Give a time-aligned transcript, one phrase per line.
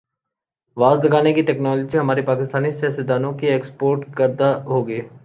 [0.77, 5.01] was لگانے کی technology ہمارے پاکستانی سیاستدا نوں کی ایکسپورٹ کردہ ہوگی